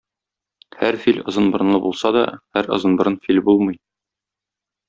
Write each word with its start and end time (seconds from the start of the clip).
Һәр 0.79 0.97
фил 1.03 1.19
озын 1.33 1.51
борынлы 1.57 1.81
булса 1.85 2.13
да, 2.17 2.25
һәр 2.57 2.73
озынборын 2.79 3.21
фил 3.27 3.45
булмый.. 3.51 3.81